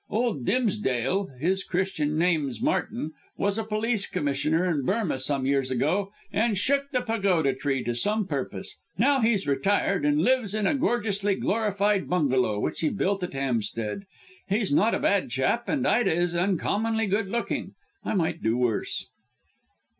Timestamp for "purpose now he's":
8.25-9.45